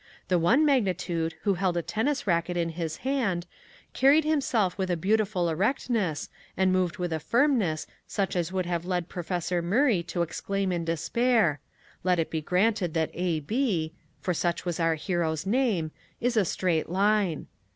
[0.29, 3.45] The one magnitude who held a tennis racket in his hand,
[3.93, 6.27] carried himself with a beautiful erectness
[6.57, 10.85] and moved with a firmness such as would have led Professor Murray to exclaim in
[10.85, 11.59] despair
[12.03, 13.41] Let it be granted that A.
[13.41, 13.93] B.
[14.19, 17.45] (for such was our hero's name) is a straight line.